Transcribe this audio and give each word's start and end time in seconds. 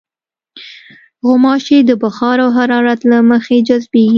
غوماشې 1.25 1.77
د 1.89 1.91
بخار 2.03 2.37
او 2.45 2.49
حرارت 2.57 2.99
له 3.11 3.17
مخې 3.31 3.57
جذبېږي. 3.67 4.09